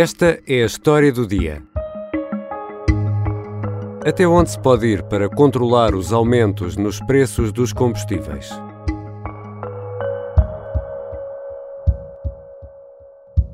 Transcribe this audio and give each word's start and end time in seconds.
Esta 0.00 0.38
é 0.46 0.62
a 0.62 0.66
história 0.66 1.10
do 1.10 1.26
dia. 1.26 1.60
Até 4.06 4.28
onde 4.28 4.48
se 4.48 4.62
pode 4.62 4.86
ir 4.86 5.02
para 5.02 5.28
controlar 5.28 5.92
os 5.92 6.12
aumentos 6.12 6.76
nos 6.76 7.00
preços 7.00 7.50
dos 7.50 7.72
combustíveis? 7.72 8.48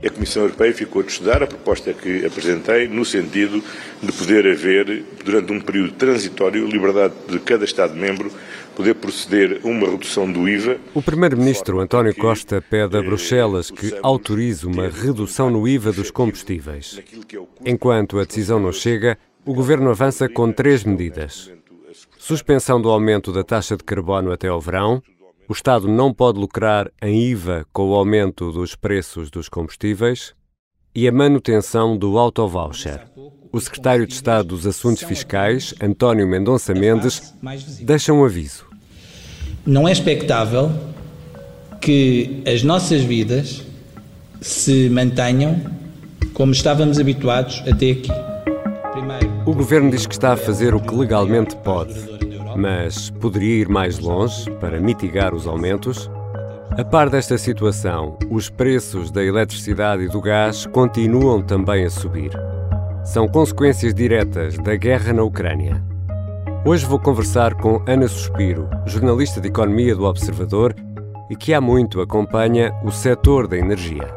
A 0.04 0.10
Comissão 0.10 0.42
Europeia 0.42 0.74
ficou 0.74 1.02
de 1.02 1.12
estudar 1.12 1.42
a 1.42 1.46
proposta 1.46 1.94
que 1.94 2.26
apresentei 2.26 2.88
no 2.88 3.06
sentido 3.06 3.64
de 4.02 4.12
poder 4.12 4.46
haver, 4.46 5.02
durante 5.24 5.50
um 5.50 5.62
período 5.62 5.92
transitório, 5.92 6.66
liberdade 6.66 7.14
de 7.26 7.38
cada 7.38 7.64
Estado-membro 7.64 8.30
poder 8.74 8.94
proceder 8.94 9.60
a 9.64 9.68
uma 9.68 9.88
redução 9.88 10.30
do 10.30 10.48
IVA. 10.48 10.78
O 10.94 11.02
Primeiro-Ministro 11.02 11.80
António 11.80 12.14
Costa 12.14 12.60
pede 12.60 12.96
a 12.96 13.02
Bruxelas 13.02 13.70
que 13.70 13.96
autorize 14.02 14.66
uma 14.66 14.88
redução 14.88 15.50
no 15.50 15.66
IVA 15.66 15.92
dos 15.92 16.10
combustíveis. 16.10 17.00
Enquanto 17.64 18.18
a 18.18 18.24
decisão 18.24 18.58
não 18.58 18.72
chega, 18.72 19.18
o 19.44 19.54
Governo 19.54 19.90
avança 19.90 20.28
com 20.28 20.50
três 20.52 20.84
medidas. 20.84 21.52
Suspensão 22.18 22.80
do 22.80 22.90
aumento 22.90 23.32
da 23.32 23.44
taxa 23.44 23.76
de 23.76 23.84
carbono 23.84 24.32
até 24.32 24.48
ao 24.48 24.60
verão, 24.60 25.02
o 25.48 25.52
Estado 25.52 25.86
não 25.86 26.12
pode 26.12 26.38
lucrar 26.38 26.90
em 27.02 27.20
IVA 27.20 27.66
com 27.72 27.90
o 27.90 27.94
aumento 27.94 28.50
dos 28.50 28.74
preços 28.74 29.30
dos 29.30 29.48
combustíveis 29.48 30.34
e 30.94 31.06
a 31.06 31.12
manutenção 31.12 31.96
do 31.96 32.18
autovoucher. 32.18 33.06
O 33.54 33.60
secretário 33.60 34.04
de 34.04 34.12
Estado 34.12 34.48
dos 34.48 34.66
Assuntos 34.66 35.04
Fiscais, 35.04 35.72
António 35.80 36.26
Mendonça 36.26 36.74
Mendes, 36.74 37.32
deixa 37.82 38.12
um 38.12 38.24
aviso. 38.24 38.66
Não 39.64 39.86
é 39.86 39.92
expectável 39.92 40.72
que 41.80 42.42
as 42.44 42.64
nossas 42.64 43.02
vidas 43.02 43.62
se 44.40 44.88
mantenham 44.88 45.60
como 46.32 46.50
estávamos 46.50 46.98
habituados 46.98 47.60
até 47.60 47.92
aqui. 47.92 48.10
Primeiro, 48.90 49.30
o 49.46 49.54
governo 49.54 49.88
diz 49.88 50.04
que 50.04 50.14
está 50.14 50.32
a 50.32 50.36
fazer 50.36 50.74
o 50.74 50.80
que 50.80 50.92
legalmente 50.92 51.54
pode 51.58 51.94
mas 52.56 53.10
poderia 53.10 53.62
ir 53.62 53.68
mais 53.68 53.98
longe 53.98 54.50
para 54.60 54.80
mitigar 54.80 55.34
os 55.34 55.46
aumentos? 55.46 56.10
A 56.76 56.84
par 56.84 57.08
desta 57.08 57.36
situação, 57.38 58.18
os 58.30 58.48
preços 58.48 59.10
da 59.10 59.24
eletricidade 59.24 60.04
e 60.04 60.08
do 60.08 60.20
gás 60.20 60.66
continuam 60.66 61.42
também 61.42 61.84
a 61.84 61.90
subir. 61.90 62.30
São 63.04 63.28
consequências 63.28 63.92
diretas 63.92 64.56
da 64.56 64.74
guerra 64.76 65.12
na 65.12 65.22
Ucrânia. 65.22 65.84
Hoje 66.64 66.86
vou 66.86 66.98
conversar 66.98 67.54
com 67.54 67.84
Ana 67.86 68.08
Suspiro, 68.08 68.66
jornalista 68.86 69.42
de 69.42 69.48
economia 69.48 69.94
do 69.94 70.04
Observador 70.04 70.74
e 71.28 71.36
que 71.36 71.52
há 71.52 71.60
muito 71.60 72.00
acompanha 72.00 72.72
o 72.82 72.90
setor 72.90 73.46
da 73.46 73.58
energia. 73.58 74.08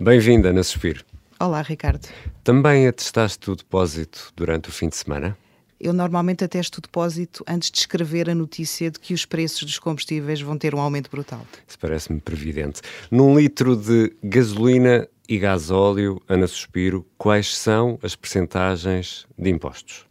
Bem-vinda, 0.00 0.48
Ana 0.48 0.62
Suspiro. 0.62 1.04
Olá, 1.38 1.60
Ricardo. 1.60 2.08
Também 2.42 2.88
atestaste 2.88 3.50
o 3.50 3.54
depósito 3.54 4.32
durante 4.34 4.70
o 4.70 4.72
fim 4.72 4.88
de 4.88 4.96
semana? 4.96 5.36
Eu 5.78 5.92
normalmente 5.92 6.42
atesto 6.42 6.78
o 6.78 6.80
depósito 6.80 7.44
antes 7.46 7.70
de 7.70 7.78
escrever 7.78 8.30
a 8.30 8.34
notícia 8.34 8.90
de 8.90 8.98
que 8.98 9.12
os 9.12 9.26
preços 9.26 9.64
dos 9.64 9.78
combustíveis 9.78 10.40
vão 10.40 10.56
ter 10.56 10.74
um 10.74 10.80
aumento 10.80 11.10
brutal. 11.10 11.46
Isso 11.68 11.78
parece-me 11.78 12.20
previdente. 12.20 12.80
Num 13.10 13.38
litro 13.38 13.76
de 13.76 14.12
gasolina 14.24 15.06
e 15.28 15.38
gasóleo, 15.38 16.20
Ana 16.26 16.46
Suspiro, 16.46 17.06
quais 17.18 17.54
são 17.54 17.98
as 18.02 18.16
percentagens 18.16 19.26
de 19.38 19.50
impostos? 19.50 20.06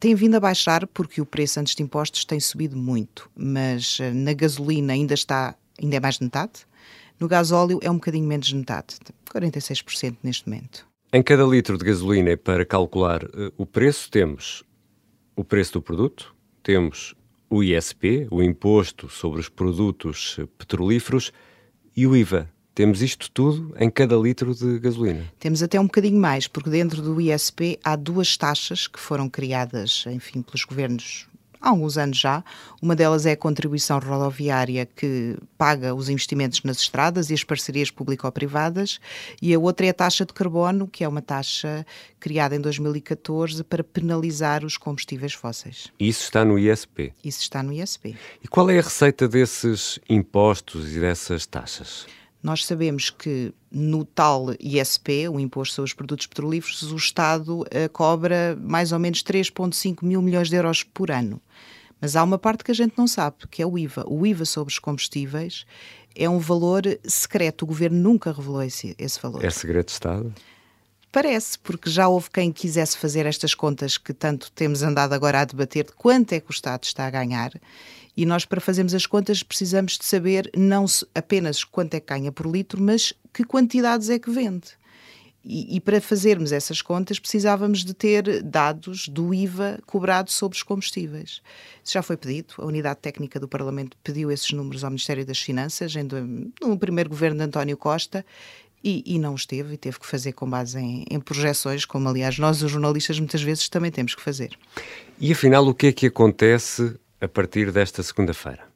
Tem 0.00 0.14
vindo 0.14 0.34
a 0.34 0.40
baixar 0.40 0.86
porque 0.88 1.20
o 1.20 1.26
preço 1.26 1.60
antes 1.60 1.74
de 1.74 1.82
impostos 1.82 2.24
tem 2.24 2.40
subido 2.40 2.76
muito, 2.76 3.30
mas 3.34 3.98
eh, 4.00 4.12
na 4.12 4.34
gasolina 4.34 4.92
ainda 4.92 5.14
está, 5.14 5.54
ainda 5.80 5.96
é 5.96 6.00
mais 6.00 6.18
de 6.18 6.24
metade. 6.24 6.66
No 7.18 7.28
gasóleo 7.28 7.78
é 7.80 7.90
um 7.90 7.94
bocadinho 7.94 8.26
menos 8.26 8.48
de 8.48 8.56
metade, 8.56 8.96
46% 9.32 10.16
neste 10.22 10.48
momento. 10.48 10.86
Em 11.12 11.22
cada 11.22 11.44
litro 11.44 11.78
de 11.78 11.84
gasolina, 11.84 12.36
para 12.36 12.64
calcular 12.64 13.24
uh, 13.24 13.52
o 13.56 13.64
preço, 13.64 14.10
temos 14.10 14.64
o 15.36 15.44
preço 15.44 15.74
do 15.74 15.82
produto, 15.82 16.34
temos 16.60 17.14
o 17.48 17.62
ISP, 17.62 18.26
o 18.30 18.42
Imposto 18.42 19.08
sobre 19.08 19.38
os 19.38 19.48
Produtos 19.48 20.38
Petrolíferos, 20.58 21.32
e 21.96 22.06
o 22.06 22.16
IVA. 22.16 22.50
Temos 22.74 23.02
isto 23.02 23.30
tudo 23.30 23.72
em 23.78 23.88
cada 23.88 24.16
litro 24.16 24.54
de 24.54 24.80
gasolina. 24.80 25.24
Temos 25.38 25.62
até 25.62 25.78
um 25.78 25.84
bocadinho 25.84 26.20
mais, 26.20 26.48
porque 26.48 26.68
dentro 26.68 27.00
do 27.00 27.20
ISP 27.20 27.78
há 27.84 27.94
duas 27.94 28.36
taxas 28.36 28.88
que 28.88 28.98
foram 28.98 29.28
criadas, 29.28 30.04
enfim, 30.08 30.42
pelos 30.42 30.64
governos 30.64 31.28
há 31.64 31.70
alguns 31.70 31.96
anos 31.96 32.18
já. 32.18 32.44
Uma 32.82 32.94
delas 32.94 33.24
é 33.24 33.32
a 33.32 33.36
contribuição 33.36 33.98
rodoviária 33.98 34.86
que 34.86 35.36
paga 35.56 35.94
os 35.94 36.08
investimentos 36.08 36.62
nas 36.62 36.78
estradas 36.78 37.30
e 37.30 37.34
as 37.34 37.42
parcerias 37.42 37.90
público-privadas, 37.90 39.00
e 39.40 39.54
a 39.54 39.58
outra 39.58 39.86
é 39.86 39.90
a 39.90 39.94
taxa 39.94 40.26
de 40.26 40.32
carbono, 40.32 40.86
que 40.86 41.02
é 41.02 41.08
uma 41.08 41.22
taxa 41.22 41.86
criada 42.20 42.54
em 42.54 42.60
2014 42.60 43.64
para 43.64 43.82
penalizar 43.82 44.64
os 44.64 44.76
combustíveis 44.76 45.32
fósseis. 45.32 45.92
Isso 45.98 46.24
está 46.24 46.44
no 46.44 46.58
ISP? 46.58 47.14
Isso 47.24 47.40
está 47.40 47.62
no 47.62 47.72
ISP. 47.72 48.16
E 48.42 48.48
qual 48.48 48.68
é 48.68 48.78
a 48.78 48.82
receita 48.82 49.26
desses 49.26 49.98
impostos 50.08 50.94
e 50.94 51.00
dessas 51.00 51.46
taxas? 51.46 52.06
Nós 52.44 52.66
sabemos 52.66 53.08
que 53.08 53.54
no 53.72 54.04
tal 54.04 54.48
ISP, 54.60 55.26
o 55.30 55.40
Imposto 55.40 55.76
sobre 55.76 55.88
os 55.88 55.94
Produtos 55.94 56.26
Petrolíferos, 56.26 56.82
o 56.92 56.96
Estado 56.96 57.62
uh, 57.62 57.66
cobra 57.90 58.54
mais 58.60 58.92
ou 58.92 58.98
menos 58.98 59.22
3,5 59.22 60.04
mil 60.04 60.20
milhões 60.20 60.50
de 60.50 60.56
euros 60.56 60.82
por 60.82 61.10
ano. 61.10 61.40
Mas 61.98 62.14
há 62.16 62.22
uma 62.22 62.38
parte 62.38 62.62
que 62.62 62.70
a 62.70 62.74
gente 62.74 62.98
não 62.98 63.06
sabe, 63.06 63.48
que 63.50 63.62
é 63.62 63.66
o 63.66 63.78
IVA. 63.78 64.04
O 64.06 64.26
IVA 64.26 64.44
sobre 64.44 64.70
os 64.70 64.78
combustíveis 64.78 65.64
é 66.14 66.28
um 66.28 66.38
valor 66.38 66.82
secreto. 67.02 67.62
O 67.62 67.66
governo 67.66 67.98
nunca 67.98 68.30
revelou 68.30 68.62
esse, 68.62 68.94
esse 68.98 69.18
valor. 69.18 69.42
É 69.42 69.48
segredo 69.48 69.86
de 69.86 69.92
Estado? 69.92 70.34
Parece, 71.10 71.58
porque 71.60 71.88
já 71.88 72.08
houve 72.08 72.28
quem 72.28 72.52
quisesse 72.52 72.98
fazer 72.98 73.24
estas 73.24 73.54
contas 73.54 73.96
que 73.96 74.12
tanto 74.12 74.52
temos 74.52 74.82
andado 74.82 75.14
agora 75.14 75.40
a 75.40 75.44
debater 75.46 75.86
de 75.86 75.92
quanto 75.92 76.34
é 76.34 76.40
que 76.40 76.50
o 76.50 76.52
Estado 76.52 76.84
está 76.84 77.06
a 77.06 77.10
ganhar 77.10 77.52
e 78.16 78.24
nós, 78.24 78.44
para 78.44 78.60
fazermos 78.60 78.94
as 78.94 79.06
contas, 79.06 79.42
precisamos 79.42 79.98
de 79.98 80.04
saber 80.04 80.50
não 80.56 80.84
apenas 81.14 81.64
quanto 81.64 81.94
é 81.94 82.00
que 82.00 82.06
ganha 82.06 82.30
por 82.30 82.46
litro, 82.46 82.80
mas 82.80 83.12
que 83.32 83.44
quantidades 83.44 84.08
é 84.08 84.18
que 84.18 84.30
vende. 84.30 84.68
E, 85.44 85.76
e, 85.76 85.80
para 85.80 86.00
fazermos 86.00 86.52
essas 86.52 86.80
contas 86.80 87.18
precisávamos 87.18 87.84
de 87.84 87.92
ter 87.92 88.42
dados 88.42 89.08
do 89.08 89.34
IVA 89.34 89.78
cobrado 89.84 90.30
sobre 90.30 90.56
os 90.56 90.62
combustíveis. 90.62 91.42
Isso 91.82 91.92
já 91.92 92.00
foi 92.00 92.16
pedido, 92.16 92.54
a 92.56 92.64
Unidade 92.64 93.00
Técnica 93.00 93.38
do 93.38 93.46
Parlamento 93.46 93.94
pediu 94.02 94.32
esses 94.32 94.50
números 94.52 94.82
ao 94.82 94.90
Ministério 94.90 95.26
das 95.26 95.38
Finanças 95.38 95.94
em, 95.96 96.08
no 96.62 96.78
primeiro 96.78 97.10
governo 97.10 97.36
de 97.36 97.44
António 97.44 97.76
Costa 97.76 98.24
e, 98.82 99.02
e, 99.06 99.18
não 99.18 99.34
esteve 99.34 99.74
e 99.74 99.76
teve 99.76 99.98
que 99.98 100.06
fazer 100.06 100.32
com 100.32 100.48
base 100.48 100.78
em, 100.78 101.04
em 101.10 101.20
projeções, 101.20 101.84
como 101.84 102.08
aliás 102.08 102.38
nós, 102.38 102.62
os 102.62 102.70
jornalistas, 102.70 103.18
muitas 103.18 103.42
vezes 103.42 103.68
também 103.68 103.90
temos 103.90 104.14
que 104.14 104.22
fazer. 104.22 104.58
E 105.20 105.30
afinal, 105.30 105.66
o 105.66 105.74
que 105.74 105.88
é 105.88 105.92
que 105.92 106.06
acontece 106.06 106.94
a 107.24 107.28
partir 107.28 107.72
desta 107.72 108.02
segunda-feira. 108.02 108.73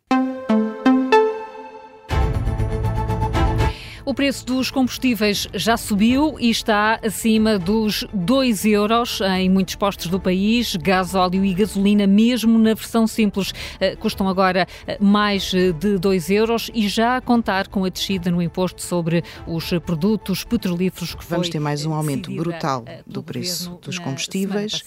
Preço 4.18 4.44
dos 4.44 4.68
combustíveis 4.68 5.46
já 5.54 5.76
subiu 5.76 6.40
e 6.40 6.50
está 6.50 6.98
acima 7.04 7.56
dos 7.56 8.04
2 8.12 8.64
euros 8.64 9.20
em 9.20 9.48
muitos 9.48 9.76
postos 9.76 10.08
do 10.08 10.18
país. 10.18 10.74
Gás, 10.74 11.14
óleo 11.14 11.44
e 11.44 11.54
gasolina, 11.54 12.04
mesmo 12.04 12.58
na 12.58 12.74
versão 12.74 13.06
simples, 13.06 13.52
eh, 13.78 13.94
custam 13.94 14.28
agora 14.28 14.66
eh, 14.88 14.98
mais 15.00 15.52
de 15.52 15.98
2 16.00 16.30
euros 16.30 16.68
e 16.74 16.88
já 16.88 17.16
a 17.16 17.20
contar 17.20 17.68
com 17.68 17.84
a 17.84 17.88
descida 17.88 18.28
no 18.28 18.42
imposto 18.42 18.82
sobre 18.82 19.22
os 19.46 19.70
produtos 19.86 20.42
petrolíferos 20.42 21.14
que 21.14 21.24
Vamos 21.24 21.48
ter 21.48 21.60
mais 21.60 21.86
um 21.86 21.94
aumento 21.94 22.34
brutal 22.34 22.82
eh, 22.88 23.04
do 23.06 23.22
preço 23.22 23.78
dos 23.80 24.00
combustíveis, 24.00 24.82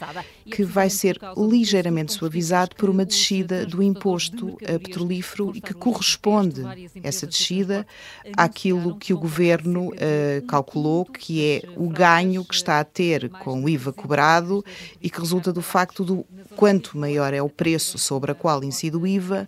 que 0.51 0.65
vai 0.65 0.89
ser 0.89 1.17
ligeiramente 1.37 2.11
suavizado 2.11 2.75
por 2.75 2.89
uma 2.89 3.05
descida 3.05 3.65
do 3.65 3.81
imposto 3.81 4.57
petrolífero 4.57 5.53
e 5.55 5.61
que 5.61 5.73
corresponde 5.73 6.63
essa 7.01 7.25
descida 7.25 7.87
àquilo 8.35 8.97
que 8.97 9.13
o 9.13 9.20
governo 9.21 9.89
uh, 9.89 10.41
calculou 10.47 11.05
que 11.05 11.45
é 11.45 11.61
o 11.77 11.87
ganho 11.87 12.43
que 12.43 12.55
está 12.55 12.79
a 12.79 12.83
ter 12.83 13.29
com 13.29 13.63
o 13.63 13.69
IVA 13.69 13.93
cobrado 13.93 14.65
e 14.99 15.09
que 15.09 15.19
resulta 15.19 15.53
do 15.53 15.61
facto 15.61 16.03
do 16.03 16.25
quanto 16.55 16.97
maior 16.97 17.33
é 17.33 17.41
o 17.41 17.47
preço 17.47 17.99
sobre 17.99 18.31
a 18.31 18.35
qual 18.35 18.63
incide 18.63 18.97
o 18.97 19.05
IVA, 19.05 19.47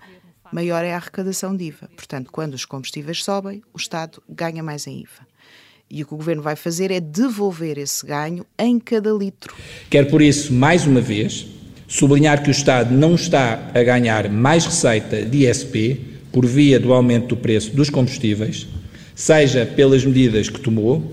maior 0.52 0.86
é 0.86 0.94
a 0.94 0.98
arrecadação 0.98 1.58
de 1.58 1.66
IVA. 1.66 1.90
Portanto, 1.96 2.32
quando 2.32 2.54
os 2.54 2.66
combustíveis 2.66 3.24
sobem, 3.24 3.64
o 3.74 3.78
Estado 3.78 4.22
ganha 4.30 4.62
mais 4.62 4.86
em 4.86 5.02
IVA. 5.02 5.26
E 5.90 6.04
o 6.04 6.08
que 6.08 6.14
o 6.14 6.18
governo 6.18 6.44
vai 6.44 6.56
fazer 6.56 6.92
é 6.92 7.00
devolver 7.00 7.78
esse 7.80 8.06
ganho 8.06 8.46
em 8.58 8.80
cada 8.80 9.12
litro. 9.12 9.56
Quero 9.90 10.08
por 10.08 10.22
isso, 10.22 10.54
mais 10.54 10.86
uma 10.86 11.02
vez, 11.02 11.48
sublinhar 11.88 12.44
que 12.44 12.50
o 12.50 12.52
Estado 12.52 12.94
não 12.94 13.16
está 13.16 13.72
a 13.74 13.84
ganhar 13.84 14.30
mais 14.30 14.66
receita 14.66 15.24
de 15.24 15.48
ISP 15.48 16.14
por 16.32 16.46
via 16.46 16.80
do 16.80 16.94
aumento 16.94 17.28
do 17.30 17.38
preço 17.38 17.76
dos 17.76 17.90
combustíveis, 17.90 18.68
seja 19.16 19.66
pelas 19.66 20.06
medidas 20.06 20.50
que 20.50 20.60
tomou, 20.60 21.04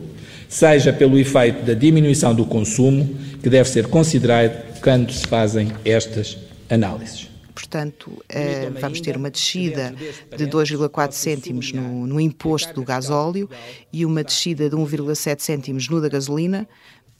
seja 0.48 0.92
pelo 0.92 1.18
efeito 1.18 1.64
da 1.64 1.74
diminuição 1.74 2.34
do 2.34 2.44
consumo, 2.44 3.08
que 3.42 3.48
deve 3.48 3.68
ser 3.68 3.86
considerado 3.86 4.80
quando 4.80 5.12
se 5.12 5.26
fazem 5.26 5.72
estas 5.84 6.36
análises. 6.68 7.28
portanto, 7.54 8.06
uh, 8.10 8.80
vamos 8.80 9.00
ter 9.00 9.16
uma 9.16 9.30
descida 9.30 9.94
de 10.36 10.46
2,4 10.46 11.12
cêntimos 11.12 11.72
no, 11.72 12.06
no 12.06 12.20
imposto 12.20 12.72
do 12.74 12.82
gasóleo 12.82 13.48
e 13.92 14.04
uma 14.06 14.24
descida 14.24 14.68
de 14.68 14.76
1,7 14.76 15.40
cêntimos 15.40 15.88
no 15.88 16.00
da 16.00 16.08
gasolina, 16.08 16.66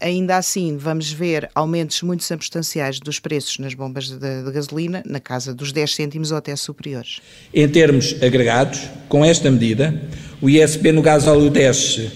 Ainda 0.01 0.39
assim, 0.39 0.79
vamos 0.79 1.13
ver 1.13 1.51
aumentos 1.55 2.01
muito 2.01 2.25
substanciais 2.25 2.99
dos 2.99 3.21
preços 3.21 3.59
nas 3.59 3.75
bombas 3.75 4.09
de, 4.09 4.19
de, 4.19 4.51
gasolina, 4.51 5.03
na 5.05 5.21
casa 5.21 5.55
dos 5.55 5.73
10 5.73 5.95
cêntimos 5.95 6.33
ou 6.33 6.39
até 6.39 6.57
superiores. 6.57 7.21
Em 7.53 7.69
termos 7.69 8.15
agregados, 8.23 8.89
com 9.11 9.23
esta 9.23 9.51
medida, 9.51 10.03
o 10.41 10.49
ISP 10.49 10.93
no 10.93 11.03
gasóleo 11.03 11.51
desce 11.51 12.11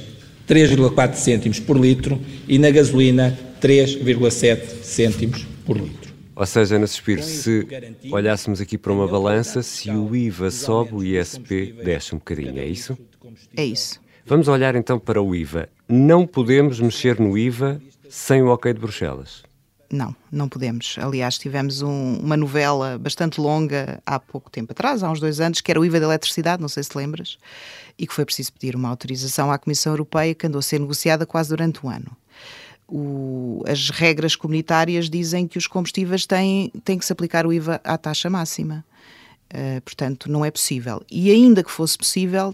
3,4 0.49 1.15
cêntimos 1.15 1.61
por 1.61 1.79
litro 1.79 2.21
e 2.49 2.59
na 2.59 2.71
gasolina 2.71 3.39
3,7 3.61 4.83
cêntimos 4.83 5.47
por 5.65 5.77
litro. 5.77 6.13
Ou 6.37 6.47
seja, 6.47 6.77
Ana 6.77 6.87
Suspiro, 6.87 7.23
se 7.23 7.67
olhássemos 8.11 8.61
aqui 8.61 8.77
para 8.77 8.93
uma 8.93 9.07
balança, 9.07 9.63
se 9.63 9.91
o 9.91 10.15
IVA 10.17 10.51
sobe, 10.51 10.95
o 10.95 11.05
ISP 11.05 11.75
desce 11.85 12.15
um 12.15 12.19
bocadinho, 12.19 12.59
é 12.59 12.67
isso? 12.67 12.99
É 13.57 13.65
isso. 13.65 14.01
Vamos 14.27 14.49
olhar 14.49 14.75
então 14.75 14.99
para 14.99 15.23
o 15.23 15.35
IVA. 15.35 15.69
Não 15.89 16.27
podemos 16.27 16.81
mexer 16.81 17.21
no 17.21 17.39
IVA 17.39 17.81
sem 18.09 18.43
o 18.43 18.49
ok 18.49 18.73
de 18.73 18.81
Bruxelas. 18.81 19.45
Não, 19.95 20.15
não 20.31 20.49
podemos. 20.49 20.97
Aliás, 20.99 21.39
tivemos 21.39 21.81
um, 21.81 22.19
uma 22.19 22.37
novela 22.37 22.99
bastante 22.99 23.41
longa 23.41 24.03
há 24.05 24.19
pouco 24.19 24.51
tempo 24.51 24.73
atrás, 24.73 25.05
há 25.05 25.11
uns 25.11 25.21
dois 25.21 25.41
anos, 25.41 25.61
que 25.61 25.71
era 25.71 25.81
o 25.81 25.85
IVA 25.85 26.01
da 26.01 26.07
eletricidade, 26.07 26.61
não 26.61 26.69
sei 26.69 26.83
se 26.83 26.99
lembras, 26.99 27.39
e 27.97 28.05
que 28.05 28.13
foi 28.13 28.25
preciso 28.25 28.53
pedir 28.53 28.75
uma 28.75 28.89
autorização 28.89 29.53
à 29.53 29.59
Comissão 29.59 29.93
Europeia 29.93 30.35
que 30.35 30.49
andou 30.49 30.59
a 30.59 30.63
ser 30.63 30.81
negociada 30.81 31.25
quase 31.25 31.51
durante 31.51 31.87
um 31.87 31.89
ano. 31.89 32.11
O, 32.89 33.63
as 33.69 33.89
regras 33.91 34.35
comunitárias 34.35 35.09
dizem 35.09 35.47
que 35.47 35.59
os 35.59 35.69
combustíveis 35.69 36.27
têm, 36.27 36.73
têm 36.83 36.99
que 36.99 37.07
se 37.07 37.13
aplicar 37.13 37.47
o 37.47 37.53
IVA 37.53 37.81
à 37.85 37.97
taxa 37.97 38.29
máxima. 38.29 38.85
Uh, 39.53 39.81
portanto, 39.83 40.29
não 40.29 40.45
é 40.45 40.51
possível. 40.51 41.03
E 41.09 41.31
ainda 41.31 41.63
que 41.63 41.71
fosse 41.71 41.97
possível, 41.97 42.53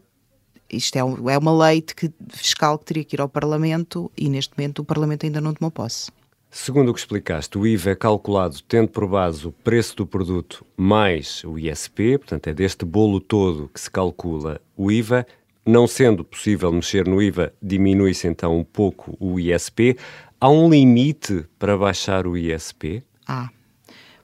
isto 0.71 0.95
é, 0.97 0.99
é 1.01 1.39
uma 1.39 1.69
lei 1.69 1.81
que, 1.81 2.13
fiscal 2.29 2.79
que 2.79 2.85
teria 2.85 3.05
que 3.05 3.17
ir 3.17 3.21
ao 3.23 3.29
Parlamento 3.31 4.13
e 4.15 4.29
neste 4.29 4.53
momento 4.57 4.81
o 4.81 4.85
Parlamento 4.85 5.25
ainda 5.25 5.41
não 5.41 5.55
tomou 5.55 5.71
posse. 5.71 6.13
Segundo 6.53 6.91
o 6.91 6.95
que 6.95 6.99
explicaste, 6.99 7.57
o 7.57 7.65
IVA 7.65 7.91
é 7.91 7.95
calculado 7.95 8.61
tendo 8.67 8.89
por 8.89 9.07
base 9.07 9.47
o 9.47 9.53
preço 9.53 9.97
do 9.97 10.05
produto 10.05 10.67
mais 10.77 11.45
o 11.45 11.57
ISP, 11.57 12.19
portanto 12.19 12.49
é 12.49 12.53
deste 12.53 12.85
bolo 12.85 13.21
todo 13.21 13.71
que 13.73 13.81
se 13.81 13.89
calcula 13.89 14.61
o 14.77 14.91
IVA. 14.91 15.25
Não 15.65 15.87
sendo 15.87 16.25
possível 16.25 16.73
mexer 16.73 17.07
no 17.07 17.23
IVA, 17.23 17.53
diminui-se 17.63 18.27
então 18.27 18.59
um 18.59 18.65
pouco 18.65 19.17
o 19.21 19.39
ISP. 19.39 19.97
Há 20.41 20.51
um 20.51 20.69
limite 20.69 21.45
para 21.57 21.79
baixar 21.79 22.27
o 22.27 22.37
ISP? 22.37 23.05
Há, 23.29 23.49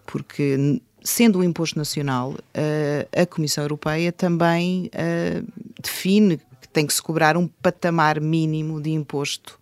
porque 0.04 0.80
sendo 1.04 1.38
um 1.38 1.44
imposto 1.44 1.78
nacional, 1.78 2.34
eh, 2.52 3.06
a 3.16 3.24
Comissão 3.24 3.62
Europeia 3.62 4.10
também 4.10 4.90
eh, 4.92 5.44
define 5.80 6.38
que 6.60 6.68
tem 6.72 6.84
que 6.84 6.92
se 6.92 7.00
cobrar 7.00 7.36
um 7.36 7.46
patamar 7.46 8.20
mínimo 8.20 8.80
de 8.80 8.90
imposto 8.90 9.60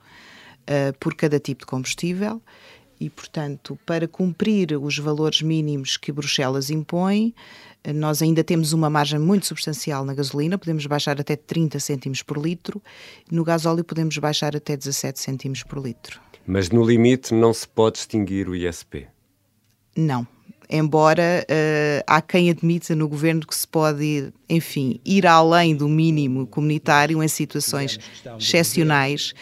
eh, 0.67 0.93
por 0.99 1.15
cada 1.15 1.39
tipo 1.39 1.61
de 1.61 1.67
combustível 1.67 2.41
e, 3.01 3.11
portanto, 3.11 3.79
para 3.85 4.07
cumprir 4.07 4.77
os 4.81 4.99
valores 4.99 5.43
mínimos 5.43 5.97
que 5.97 6.13
Bruxelas 6.13 6.71
impõe, 6.71 7.35
nós 7.93 8.23
ainda 8.23 8.43
temos 8.43 8.73
uma 8.73 8.89
margem 8.89 9.19
muito 9.19 9.47
substancial 9.47 10.05
na 10.05 10.15
gasolina, 10.15 10.57
podemos 10.57 10.87
baixar 10.87 11.21
até 11.21 11.37
30 11.37 11.79
cêntimos 11.81 12.23
por 12.23 12.39
litro, 12.39 12.83
no 13.31 13.45
gasóleo 13.45 13.85
podemos 13.85 14.17
baixar 14.17 14.57
até 14.57 14.77
17 14.77 15.21
cêntimos 15.21 15.63
por 15.63 15.79
litro. 15.79 16.21
Mas 16.47 16.71
no 16.71 16.85
limite 16.85 17.35
não 17.35 17.53
se 17.53 17.69
pode 17.69 17.99
extinguir 17.99 18.49
o 18.49 18.55
ISP? 18.55 19.07
Não, 19.97 20.27
embora 20.69 21.45
uh, 21.49 22.05
há 22.07 22.21
quem 22.21 22.51
admita 22.51 22.95
no 22.95 23.09
governo 23.09 23.47
que 23.47 23.55
se 23.55 23.67
pode, 23.67 24.33
enfim, 24.49 25.01
ir 25.05 25.27
além 25.27 25.75
do 25.75 25.89
mínimo 25.89 26.47
comunitário 26.47 27.23
em 27.23 27.29
situações 27.29 27.99
excepcionais 28.39 29.35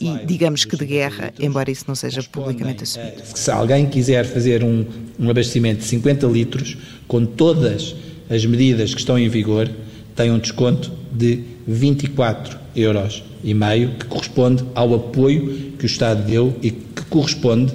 e, 0.00 0.24
digamos 0.24 0.64
que 0.64 0.76
de 0.76 0.84
guerra, 0.84 1.32
embora 1.38 1.70
isso 1.70 1.84
não 1.88 1.94
seja 1.94 2.22
publicamente 2.22 2.84
assumido. 2.84 3.22
Se 3.34 3.50
alguém 3.50 3.86
quiser 3.86 4.24
fazer 4.24 4.62
um, 4.62 4.86
um 5.18 5.30
abastecimento 5.30 5.80
de 5.80 5.86
50 5.86 6.26
litros, 6.26 6.76
com 7.06 7.24
todas 7.24 7.94
as 8.28 8.44
medidas 8.44 8.94
que 8.94 9.00
estão 9.00 9.18
em 9.18 9.28
vigor, 9.28 9.68
tem 10.14 10.30
um 10.30 10.38
desconto 10.38 10.92
de 11.12 11.42
24 11.66 12.58
euros 12.76 13.22
e 13.42 13.54
meio, 13.54 13.94
que 13.98 14.04
corresponde 14.06 14.64
ao 14.74 14.94
apoio 14.94 15.72
que 15.78 15.84
o 15.84 15.86
Estado 15.86 16.22
deu 16.24 16.54
e 16.62 16.70
que 16.70 17.04
corresponde 17.08 17.72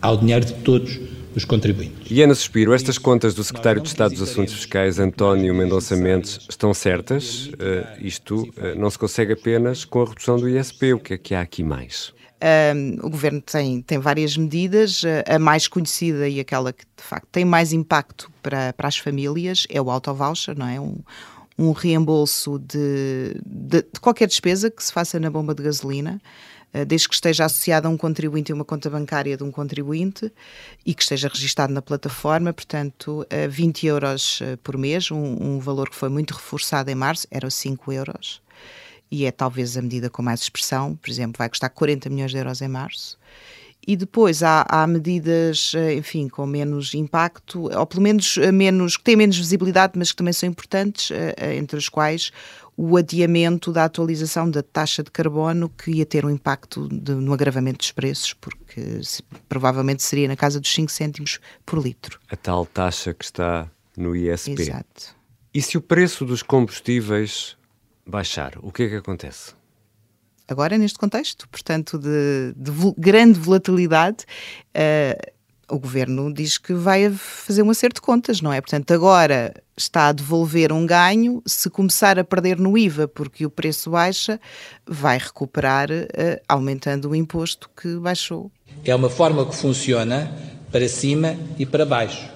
ao 0.00 0.16
dinheiro 0.16 0.44
de 0.44 0.54
todos 0.54 1.07
dos 1.38 1.44
contribuintes. 1.44 2.10
E 2.10 2.20
Ana 2.20 2.34
Suspiro, 2.34 2.74
estas 2.74 2.98
contas 2.98 3.32
do 3.32 3.44
Secretário 3.44 3.80
de 3.80 3.86
Estado 3.86 4.10
dos 4.10 4.22
Assuntos 4.22 4.54
Fiscais, 4.54 4.98
António 4.98 5.54
Mendonça 5.54 5.94
Mendes, 5.94 6.40
estão 6.48 6.74
certas? 6.74 7.46
Uh, 7.46 7.86
isto 8.00 8.42
uh, 8.42 8.76
não 8.76 8.90
se 8.90 8.98
consegue 8.98 9.34
apenas 9.34 9.84
com 9.84 10.02
a 10.02 10.04
redução 10.06 10.36
do 10.36 10.48
ISP. 10.48 10.94
O 10.94 10.98
que 10.98 11.14
é 11.14 11.18
que 11.18 11.34
há 11.36 11.40
aqui 11.40 11.62
mais? 11.62 12.12
Um, 12.74 13.06
o 13.06 13.10
governo 13.10 13.40
tem, 13.40 13.80
tem 13.82 13.98
várias 13.98 14.36
medidas. 14.36 15.02
A 15.26 15.38
mais 15.38 15.68
conhecida 15.68 16.28
e 16.28 16.40
aquela 16.40 16.72
que 16.72 16.84
de 16.84 17.04
facto 17.04 17.28
tem 17.30 17.44
mais 17.44 17.72
impacto 17.72 18.30
para, 18.42 18.72
para 18.72 18.88
as 18.88 18.98
famílias 18.98 19.64
é 19.70 19.80
o 19.80 19.90
auto-voucher, 19.90 20.58
não 20.58 20.66
é? 20.66 20.80
Um, 20.80 20.98
um 21.56 21.72
reembolso 21.72 22.58
de, 22.58 23.36
de, 23.44 23.82
de, 23.82 24.00
qualquer 24.00 24.26
despesa 24.26 24.70
que 24.70 24.82
se 24.82 24.92
faça 24.92 25.20
na 25.20 25.30
bomba 25.30 25.54
de 25.54 25.62
gasolina. 25.62 26.20
Eh, 26.72 26.84
desde 26.84 27.08
que 27.08 27.14
esteja 27.14 27.44
associado 27.44 27.88
a 27.88 27.90
um 27.90 27.96
contribuinte 27.96 28.52
e 28.52 28.54
uma 28.54 28.64
conta 28.64 28.90
bancária 28.90 29.36
de 29.36 29.42
um 29.42 29.50
contribuinte 29.50 30.30
e 30.84 30.94
que 30.94 31.02
esteja 31.02 31.28
registado 31.28 31.72
na 31.72 31.80
plataforma, 31.80 32.52
portanto, 32.52 33.26
20 33.48 33.86
euros 33.86 34.40
eh, 34.42 34.56
por 34.62 34.76
mês, 34.76 35.10
um, 35.10 35.16
um 35.40 35.58
valor 35.58 35.88
que 35.88 35.96
foi 35.96 36.08
muito 36.08 36.34
reforçado 36.34 36.90
em 36.90 36.94
março, 36.94 37.26
era 37.30 37.50
5 37.50 37.92
euros 37.92 38.42
e 39.10 39.24
é 39.24 39.30
talvez 39.30 39.74
a 39.76 39.80
medida 39.80 40.10
com 40.10 40.20
mais 40.22 40.42
expressão, 40.42 40.94
por 40.94 41.08
exemplo, 41.08 41.38
vai 41.38 41.48
custar 41.48 41.70
40 41.70 42.10
milhões 42.10 42.30
de 42.30 42.36
euros 42.36 42.60
em 42.60 42.68
março. 42.68 43.18
E 43.86 43.96
depois 43.96 44.42
há, 44.42 44.66
há, 44.68 44.86
medidas, 44.86 45.72
eh, 45.74 45.94
enfim, 45.94 46.28
com 46.28 46.44
menos 46.44 46.92
impacto, 46.92 47.70
ou 47.74 47.86
pelo 47.86 48.02
menos 48.02 48.36
menos, 48.52 48.98
que 48.98 49.04
têm 49.04 49.16
menos 49.16 49.38
visibilidade, 49.38 49.94
mas 49.96 50.10
que 50.10 50.16
também 50.16 50.34
são 50.34 50.46
importantes, 50.46 51.10
entre 51.56 51.78
as 51.78 51.88
quais 51.88 52.30
o 52.80 52.96
adiamento 52.96 53.72
da 53.72 53.84
atualização 53.84 54.48
da 54.48 54.62
taxa 54.62 55.02
de 55.02 55.10
carbono 55.10 55.68
que 55.68 55.90
ia 55.90 56.06
ter 56.06 56.24
um 56.24 56.30
impacto 56.30 56.88
de, 56.88 57.12
no 57.12 57.32
agravamento 57.32 57.78
dos 57.78 57.90
preços, 57.90 58.34
porque 58.34 59.02
se, 59.02 59.20
provavelmente 59.48 60.00
seria 60.00 60.28
na 60.28 60.36
casa 60.36 60.60
dos 60.60 60.72
5 60.72 60.88
cêntimos 60.92 61.40
por 61.66 61.82
litro. 61.82 62.20
A 62.30 62.36
tal 62.36 62.64
taxa 62.64 63.12
que 63.12 63.24
está 63.24 63.68
no 63.96 64.14
ISP. 64.14 64.62
Exato. 64.62 65.16
E 65.52 65.60
se 65.60 65.76
o 65.76 65.80
preço 65.80 66.24
dos 66.24 66.40
combustíveis 66.40 67.56
baixar, 68.06 68.52
o 68.62 68.70
que 68.70 68.84
é 68.84 68.88
que 68.90 68.94
acontece? 68.94 69.54
Agora, 70.46 70.78
neste 70.78 71.00
contexto, 71.00 71.48
portanto, 71.48 71.98
de, 71.98 72.54
de 72.56 72.70
grande 72.96 73.40
volatilidade, 73.40 74.24
uh, 74.68 75.32
o 75.70 75.78
governo 75.78 76.32
diz 76.32 76.58
que 76.58 76.72
vai 76.72 77.10
fazer 77.10 77.62
um 77.62 77.70
acerto 77.70 77.96
de 77.96 78.00
contas, 78.00 78.40
não 78.40 78.52
é? 78.52 78.60
Portanto, 78.60 78.92
agora 78.92 79.54
está 79.76 80.08
a 80.08 80.12
devolver 80.12 80.72
um 80.72 80.86
ganho, 80.86 81.42
se 81.46 81.70
começar 81.70 82.18
a 82.18 82.24
perder 82.24 82.58
no 82.58 82.76
IVA 82.76 83.06
porque 83.06 83.46
o 83.46 83.50
preço 83.50 83.90
baixa, 83.90 84.40
vai 84.86 85.18
recuperar 85.18 85.90
uh, 85.90 86.40
aumentando 86.48 87.10
o 87.10 87.14
imposto 87.14 87.70
que 87.80 87.96
baixou. 87.96 88.50
É 88.84 88.94
uma 88.94 89.10
forma 89.10 89.44
que 89.46 89.54
funciona 89.54 90.30
para 90.72 90.88
cima 90.88 91.36
e 91.58 91.64
para 91.64 91.86
baixo. 91.86 92.28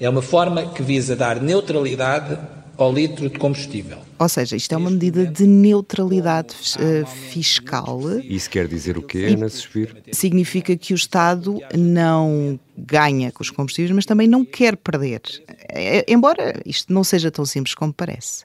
É 0.00 0.08
uma 0.08 0.22
forma 0.22 0.66
que 0.72 0.82
visa 0.82 1.16
dar 1.16 1.40
neutralidade 1.40 2.38
ao 2.78 2.92
litro 2.92 3.28
de 3.28 3.38
combustível. 3.38 3.98
Ou 4.18 4.28
seja, 4.28 4.56
isto 4.56 4.72
é 4.72 4.76
uma 4.76 4.90
medida 4.90 5.26
de 5.26 5.46
neutralidade 5.46 6.54
uh, 6.54 7.06
fiscal. 7.06 8.00
Isso 8.22 8.48
quer 8.48 8.68
dizer 8.68 8.96
o 8.96 9.02
quê, 9.02 9.26
Ana 9.34 9.48
Suspiro? 9.48 9.96
Significa 10.12 10.76
que 10.76 10.94
o 10.94 10.96
Estado 10.96 11.60
não 11.76 12.58
ganha 12.76 13.32
com 13.32 13.42
os 13.42 13.50
combustíveis, 13.50 13.90
mas 13.90 14.06
também 14.06 14.28
não 14.28 14.44
quer 14.44 14.76
perder. 14.76 15.20
É, 15.68 16.04
embora 16.08 16.60
isto 16.64 16.92
não 16.92 17.02
seja 17.02 17.30
tão 17.30 17.44
simples 17.44 17.74
como 17.74 17.92
parece. 17.92 18.44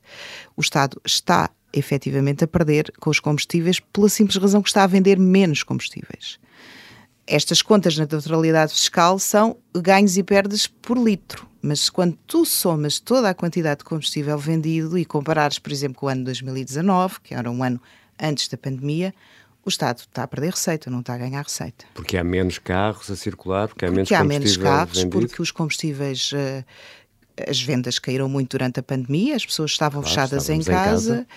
O 0.58 0.62
Estado 0.62 1.00
está 1.06 1.50
efetivamente 1.72 2.44
a 2.44 2.48
perder 2.48 2.92
com 3.00 3.10
os 3.10 3.20
combustíveis 3.20 3.80
pela 3.80 4.10
simples 4.10 4.38
razão 4.38 4.62
que 4.62 4.70
está 4.70 4.84
a 4.84 4.88
vender 4.88 5.18
menos 5.20 5.64
combustíveis. 5.64 6.40
Estas 7.26 7.62
contas 7.62 7.98
na 7.98 8.06
neutralidade 8.10 8.74
fiscal 8.74 9.18
são 9.18 9.58
ganhos 9.74 10.18
e 10.18 10.24
perdas 10.24 10.68
por 10.68 10.98
litro. 10.98 11.48
Mas 11.62 11.90
quando 11.90 12.18
tu 12.28 12.46
somas 12.46 13.00
toda 13.00 13.30
a 13.30 13.34
quantidade 13.34 13.80
de 13.80 13.86
combustível 13.86 14.38
vendido 14.38 14.98
e 14.98 15.06
comparares, 15.06 15.58
por 15.58 15.72
exemplo, 15.72 15.98
com 15.98 16.08
o 16.08 16.10
ano 16.10 16.26
2019, 16.26 17.22
que 17.24 17.34
era 17.34 17.50
um 17.50 17.64
ano 17.64 17.82
antes 18.22 18.50
da 18.50 18.58
pandemia, 18.58 19.14
o 19.66 19.70
Estado 19.70 20.00
está 20.00 20.24
a 20.24 20.28
perder 20.28 20.52
receita, 20.52 20.90
não 20.90 21.00
está 21.00 21.14
a 21.14 21.18
ganhar 21.18 21.42
receita. 21.42 21.86
Porque 21.94 22.18
há 22.18 22.24
menos 22.24 22.60
carros 22.60 23.10
a 23.10 23.16
circular, 23.16 23.70
porque 23.70 23.86
há 23.86 23.88
porque 23.88 23.96
menos 23.96 24.12
há 24.12 24.24
menos 24.26 24.58
carros, 24.58 24.98
vendido. 24.98 25.20
porque 25.20 25.42
os 25.42 25.52
combustíveis. 25.52 26.32
Uh, 26.34 26.66
as 27.48 27.60
vendas 27.60 27.98
caíram 27.98 28.30
muito 28.30 28.52
durante 28.52 28.80
a 28.80 28.84
pandemia, 28.84 29.36
as 29.36 29.44
pessoas 29.44 29.72
estavam 29.72 30.04
Claro, 30.04 30.16
fechadas 30.16 30.50
em 30.50 30.60
estávamos 30.60 30.68
em 30.68 30.72
casa, 30.72 31.16
casa. 31.16 31.28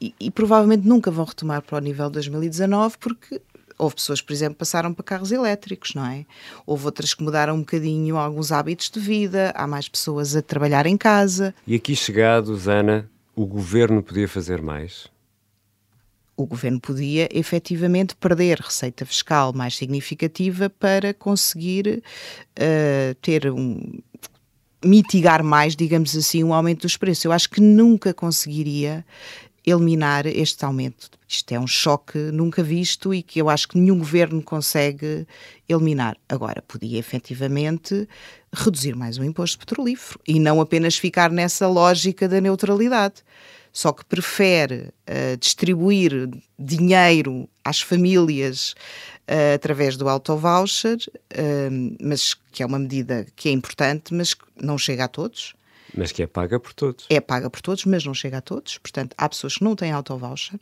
E, 0.00 0.12
e 0.18 0.28
provavelmente 0.28 0.84
nunca 0.84 1.12
vão 1.12 1.24
retomar 1.24 1.62
para 1.62 1.76
o 1.76 1.80
nível 1.80 2.06
de 2.08 2.14
2019 2.14 2.96
porque 2.98 3.40
Houve 3.78 3.96
pessoas, 3.96 4.20
por 4.20 4.32
exemplo, 4.32 4.54
que 4.54 4.60
passaram 4.60 4.94
para 4.94 5.04
carros 5.04 5.32
elétricos, 5.32 5.94
não 5.94 6.06
é? 6.06 6.24
Houve 6.66 6.86
outras 6.86 7.14
que 7.14 7.22
mudaram 7.22 7.54
um 7.54 7.60
bocadinho 7.60 8.16
alguns 8.16 8.52
hábitos 8.52 8.90
de 8.90 9.00
vida, 9.00 9.52
há 9.56 9.66
mais 9.66 9.88
pessoas 9.88 10.36
a 10.36 10.42
trabalhar 10.42 10.86
em 10.86 10.96
casa. 10.96 11.54
E 11.66 11.74
aqui 11.74 11.94
chegados, 11.96 12.68
Ana, 12.68 13.08
o 13.34 13.46
governo 13.46 14.02
podia 14.02 14.28
fazer 14.28 14.62
mais? 14.62 15.12
o 16.36 16.46
governo 16.46 16.80
podia 16.80 17.28
efetivamente 17.32 18.14
perder 18.16 18.58
receita 18.58 19.06
fiscal 19.06 19.52
mais 19.52 19.76
significativa 19.76 20.68
para 20.68 21.14
conseguir 21.14 22.02
uh, 22.58 23.14
ter 23.22 23.52
um 23.52 24.00
mitigar 24.84 25.42
mais, 25.42 25.74
digamos 25.74 26.14
assim, 26.14 26.44
um 26.44 26.52
aumento 26.52 26.82
dos 26.82 26.96
preços. 26.96 27.24
Eu 27.24 27.32
acho 27.32 27.48
que 27.48 27.60
nunca 27.60 28.12
conseguiria 28.12 29.04
eliminar 29.66 30.26
este 30.26 30.64
aumento. 30.64 31.10
Isto 31.26 31.52
é 31.52 31.60
um 31.60 31.66
choque 31.66 32.18
nunca 32.18 32.62
visto 32.62 33.14
e 33.14 33.22
que 33.22 33.40
eu 33.40 33.48
acho 33.48 33.68
que 33.68 33.78
nenhum 33.78 33.98
governo 33.98 34.42
consegue 34.42 35.26
eliminar. 35.68 36.16
Agora, 36.28 36.62
podia 36.62 36.98
efetivamente 36.98 38.08
reduzir 38.52 38.94
mais 38.94 39.18
o 39.18 39.24
imposto 39.24 39.58
petrolífero 39.58 40.20
e 40.28 40.38
não 40.38 40.60
apenas 40.60 40.96
ficar 40.96 41.30
nessa 41.30 41.66
lógica 41.66 42.28
da 42.28 42.40
neutralidade 42.40 43.22
só 43.74 43.92
que 43.92 44.04
prefere 44.04 44.90
uh, 45.10 45.36
distribuir 45.36 46.30
dinheiro 46.56 47.48
às 47.64 47.80
famílias 47.80 48.72
uh, 49.28 49.56
através 49.56 49.96
do 49.96 50.08
auto-voucher, 50.08 50.96
uh, 50.96 51.96
mas 52.00 52.34
que 52.52 52.62
é 52.62 52.66
uma 52.66 52.78
medida 52.78 53.26
que 53.34 53.48
é 53.48 53.52
importante, 53.52 54.14
mas 54.14 54.32
que 54.32 54.44
não 54.62 54.78
chega 54.78 55.04
a 55.04 55.08
todos. 55.08 55.54
Mas 55.96 56.12
que 56.12 56.22
é 56.22 56.26
paga 56.26 56.58
por 56.58 56.72
todos. 56.72 57.06
É 57.08 57.20
paga 57.20 57.48
por 57.48 57.60
todos, 57.60 57.84
mas 57.84 58.04
não 58.04 58.14
chega 58.14 58.38
a 58.38 58.40
todos. 58.40 58.78
Portanto, 58.78 59.14
há 59.16 59.28
pessoas 59.28 59.56
que 59.56 59.64
não 59.64 59.76
têm 59.76 59.92
auto-voucher. 59.92 60.58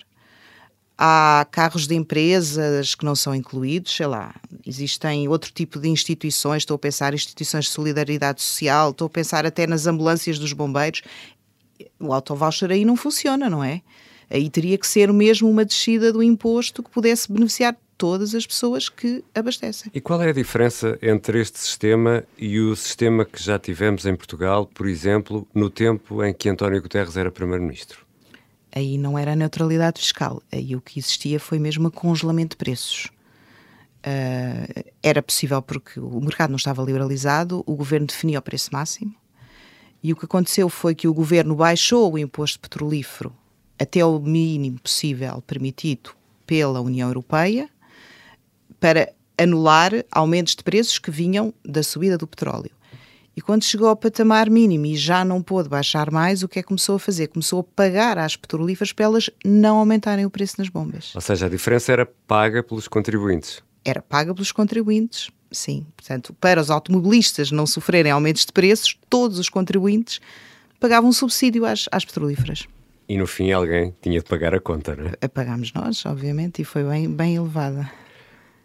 Há 0.96 1.46
carros 1.50 1.86
de 1.86 1.94
empresas 1.94 2.94
que 2.94 3.04
não 3.04 3.16
são 3.16 3.34
incluídos, 3.34 3.96
sei 3.96 4.06
lá, 4.06 4.34
existem 4.64 5.26
outro 5.26 5.50
tipo 5.50 5.80
de 5.80 5.88
instituições, 5.88 6.62
estou 6.62 6.74
a 6.76 6.78
pensar 6.78 7.14
instituições 7.14 7.64
de 7.64 7.70
solidariedade 7.70 8.42
social, 8.42 8.90
estou 8.90 9.06
a 9.06 9.10
pensar 9.10 9.44
até 9.44 9.66
nas 9.66 9.86
ambulâncias 9.86 10.38
dos 10.38 10.52
bombeiros 10.52 11.02
o 11.98 12.12
auto-voucher 12.12 12.70
aí 12.70 12.84
não 12.84 12.96
funciona, 12.96 13.48
não 13.48 13.62
é? 13.62 13.82
Aí 14.30 14.48
teria 14.48 14.78
que 14.78 14.86
ser 14.86 15.12
mesmo 15.12 15.48
uma 15.48 15.64
descida 15.64 16.12
do 16.12 16.22
imposto 16.22 16.82
que 16.82 16.90
pudesse 16.90 17.30
beneficiar 17.30 17.76
todas 18.02 18.34
as 18.34 18.44
pessoas 18.44 18.88
que 18.88 19.22
abastecem. 19.32 19.88
E 19.94 20.00
qual 20.00 20.20
é 20.20 20.30
a 20.30 20.32
diferença 20.32 20.98
entre 21.00 21.40
este 21.40 21.60
sistema 21.60 22.24
e 22.36 22.58
o 22.58 22.74
sistema 22.74 23.24
que 23.24 23.40
já 23.40 23.60
tivemos 23.60 24.04
em 24.04 24.16
Portugal, 24.16 24.66
por 24.66 24.88
exemplo, 24.88 25.46
no 25.54 25.70
tempo 25.70 26.24
em 26.24 26.34
que 26.34 26.48
António 26.48 26.82
Guterres 26.82 27.16
era 27.16 27.30
Primeiro-Ministro? 27.30 28.04
Aí 28.74 28.98
não 28.98 29.16
era 29.16 29.34
a 29.34 29.36
neutralidade 29.36 30.00
fiscal, 30.00 30.42
aí 30.50 30.74
o 30.74 30.80
que 30.80 30.98
existia 30.98 31.38
foi 31.38 31.60
mesmo 31.60 31.86
o 31.86 31.90
congelamento 31.92 32.54
de 32.54 32.56
preços. 32.56 33.04
Uh, 34.04 34.90
era 35.00 35.22
possível 35.22 35.62
porque 35.62 36.00
o 36.00 36.20
mercado 36.20 36.50
não 36.50 36.56
estava 36.56 36.82
liberalizado, 36.82 37.62
o 37.64 37.76
governo 37.76 38.08
definia 38.08 38.40
o 38.40 38.42
preço 38.42 38.70
máximo, 38.72 39.14
e 40.02 40.12
o 40.12 40.16
que 40.16 40.24
aconteceu 40.24 40.68
foi 40.68 40.96
que 40.96 41.06
o 41.06 41.14
governo 41.14 41.54
baixou 41.54 42.14
o 42.14 42.18
imposto 42.18 42.58
petrolífero 42.58 43.32
até 43.78 44.04
o 44.04 44.18
mínimo 44.18 44.80
possível 44.80 45.40
permitido 45.46 46.10
pela 46.44 46.80
União 46.80 47.08
Europeia 47.08 47.70
para 48.82 49.12
anular 49.38 49.92
aumentos 50.10 50.56
de 50.56 50.64
preços 50.64 50.98
que 50.98 51.08
vinham 51.08 51.54
da 51.64 51.84
subida 51.84 52.18
do 52.18 52.26
petróleo. 52.26 52.72
E 53.36 53.40
quando 53.40 53.62
chegou 53.62 53.86
ao 53.86 53.94
patamar 53.94 54.50
mínimo 54.50 54.86
e 54.86 54.96
já 54.96 55.24
não 55.24 55.40
pôde 55.40 55.68
baixar 55.68 56.10
mais, 56.10 56.42
o 56.42 56.48
que 56.48 56.58
é 56.58 56.62
que 56.62 56.66
começou 56.66 56.96
a 56.96 56.98
fazer? 56.98 57.28
Começou 57.28 57.60
a 57.60 57.62
pagar 57.62 58.18
às 58.18 58.34
petrolíferas 58.34 58.92
para 58.92 59.04
elas 59.04 59.30
não 59.44 59.76
aumentarem 59.76 60.26
o 60.26 60.30
preço 60.30 60.56
nas 60.58 60.68
bombas. 60.68 61.14
Ou 61.14 61.20
seja, 61.20 61.46
a 61.46 61.48
diferença 61.48 61.92
era 61.92 62.04
paga 62.04 62.60
pelos 62.60 62.88
contribuintes. 62.88 63.62
Era 63.84 64.02
paga 64.02 64.34
pelos 64.34 64.50
contribuintes 64.50 65.30
sim. 65.52 65.86
Portanto, 65.96 66.34
para 66.40 66.60
os 66.60 66.68
automobilistas 66.68 67.52
não 67.52 67.66
sofrerem 67.66 68.10
aumentos 68.10 68.44
de 68.44 68.52
preços, 68.52 68.98
todos 69.08 69.38
os 69.38 69.48
contribuintes 69.48 70.20
pagavam 70.80 71.10
um 71.10 71.12
subsídio 71.12 71.64
às, 71.64 71.88
às 71.92 72.04
petrolíferas. 72.04 72.66
E 73.08 73.16
no 73.16 73.28
fim 73.28 73.52
alguém 73.52 73.94
tinha 74.02 74.18
de 74.18 74.24
pagar 74.24 74.54
a 74.54 74.60
conta, 74.60 74.96
não 74.96 75.06
é? 75.06 75.28
Pagámos 75.28 75.72
nós, 75.72 76.04
obviamente, 76.04 76.62
e 76.62 76.64
foi 76.64 76.82
bem, 76.82 77.08
bem 77.08 77.36
elevada. 77.36 78.01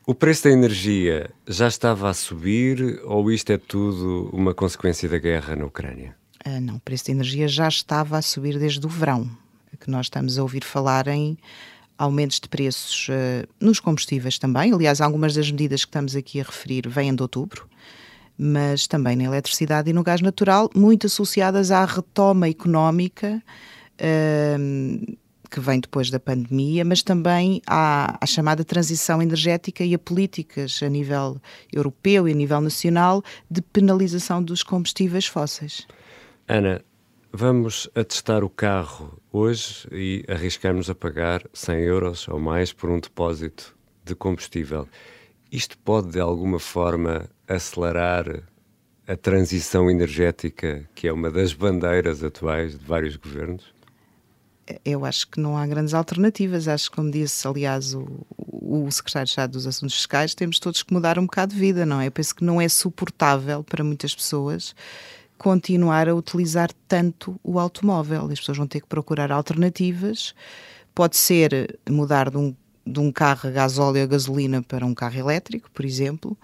O 0.09 0.15
preço 0.15 0.45
da 0.45 0.51
energia 0.51 1.29
já 1.45 1.67
estava 1.67 2.09
a 2.09 2.13
subir 2.13 3.01
ou 3.03 3.29
isto 3.29 3.51
é 3.51 3.57
tudo 3.57 4.29
uma 4.31 4.53
consequência 4.53 5.09
da 5.09 5.17
guerra 5.17 5.53
na 5.53 5.65
Ucrânia? 5.65 6.15
Ah, 6.45 6.61
não, 6.61 6.77
o 6.77 6.79
preço 6.79 7.07
da 7.07 7.11
energia 7.11 7.45
já 7.45 7.67
estava 7.67 8.17
a 8.17 8.21
subir 8.21 8.57
desde 8.57 8.85
o 8.85 8.89
verão, 8.89 9.29
que 9.77 9.91
nós 9.91 10.05
estamos 10.05 10.39
a 10.39 10.41
ouvir 10.41 10.63
falar 10.63 11.09
em 11.09 11.37
aumentos 11.97 12.39
de 12.39 12.47
preços 12.47 13.09
uh, 13.09 13.45
nos 13.59 13.81
combustíveis 13.81 14.39
também. 14.39 14.71
Aliás, 14.71 15.01
algumas 15.01 15.33
das 15.33 15.51
medidas 15.51 15.83
que 15.83 15.89
estamos 15.89 16.15
aqui 16.15 16.39
a 16.39 16.43
referir 16.43 16.87
vêm 16.87 17.13
de 17.13 17.21
outubro, 17.21 17.67
mas 18.37 18.87
também 18.87 19.17
na 19.17 19.25
eletricidade 19.25 19.89
e 19.89 19.93
no 19.93 20.03
gás 20.03 20.21
natural, 20.21 20.69
muito 20.73 21.07
associadas 21.07 21.69
à 21.69 21.83
retoma 21.83 22.47
económica. 22.47 23.43
Uh, 23.99 25.17
que 25.49 25.59
vem 25.59 25.79
depois 25.79 26.09
da 26.09 26.19
pandemia, 26.19 26.83
mas 26.83 27.01
também 27.01 27.61
à, 27.65 28.17
à, 28.21 28.25
chamada 28.25 28.63
transição 28.63 29.21
energética 29.21 29.83
e 29.83 29.93
a 29.93 29.99
políticas 29.99 30.81
a 30.83 30.89
nível 30.89 31.39
europeu 31.71 32.27
e 32.27 32.31
a 32.31 32.35
nível 32.35 32.61
nacional 32.61 33.23
de 33.49 33.61
penalização 33.61 34.41
dos 34.43 34.63
combustíveis 34.63 35.25
fósseis. 35.25 35.87
Ana, 36.47 36.81
Vamos 37.31 37.89
a 37.93 38.03
testar 38.03 38.43
o 38.43 38.49
carro 38.49 39.21
hoje 39.31 39.87
e 39.91 40.23
arriscamos 40.29 40.89
a 40.89 40.95
pagar 40.95 41.43
100 41.53 41.79
euros 41.81 42.27
ou 42.27 42.39
mais 42.39 42.71
por 42.71 42.89
um 42.89 42.99
depósito 42.99 43.75
de 44.03 44.15
combustível. 44.15 44.87
Isto 45.51 45.77
pode, 45.77 46.11
de 46.11 46.19
alguma 46.19 46.57
forma, 46.57 47.29
acelerar 47.47 48.43
a 49.05 49.15
transição 49.15 49.91
energética, 49.91 50.89
que 50.95 51.07
é 51.07 51.13
uma 51.13 51.29
das 51.29 51.53
bandeiras 51.53 52.23
atuais 52.23 52.79
de 52.79 52.83
vários 52.83 53.17
governos? 53.17 53.76
Eu 54.83 55.05
acho 55.05 55.27
que 55.27 55.39
não 55.39 55.57
há 55.57 55.65
grandes 55.65 55.93
alternativas. 55.93 56.67
Acho 56.67 56.89
que, 56.89 56.95
como 56.95 57.09
disse, 57.09 57.47
aliás, 57.47 57.93
o, 57.93 58.05
o 58.37 58.91
secretário 58.91 59.25
de 59.25 59.31
Estado 59.31 59.51
dos 59.51 59.65
Assuntos 59.65 59.95
Fiscais, 59.95 60.35
temos 60.35 60.59
todos 60.59 60.83
que 60.83 60.93
mudar 60.93 61.17
um 61.17 61.23
bocado 61.23 61.53
de 61.53 61.59
vida, 61.59 61.85
não 61.85 62.01
é? 62.01 62.07
Eu 62.07 62.11
penso 62.11 62.35
que 62.35 62.43
não 62.43 62.59
é 62.59 62.67
suportável 62.67 63.63
para 63.63 63.83
muitas 63.83 64.13
pessoas 64.13 64.75
continuar 65.37 66.09
a 66.09 66.15
utilizar 66.15 66.69
tanto 66.87 67.39
o 67.43 67.59
automóvel. 67.59 68.25
As 68.31 68.39
pessoas 68.39 68.57
vão 68.57 68.67
ter 68.67 68.81
que 68.81 68.87
procurar 68.87 69.31
alternativas. 69.31 70.33
Pode 70.93 71.15
ser 71.15 71.79
mudar 71.89 72.29
de 72.29 72.37
um, 72.37 72.55
de 72.85 72.99
um 72.99 73.11
carro 73.11 73.47
a 73.47 73.51
gasóleo 73.51 74.03
a 74.03 74.07
gasolina 74.07 74.61
para 74.61 74.85
um 74.85 74.93
carro 74.93 75.17
elétrico, 75.17 75.69
por 75.71 75.85
exemplo. 75.85 76.35